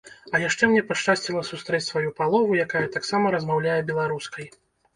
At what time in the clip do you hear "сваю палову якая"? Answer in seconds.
1.89-2.83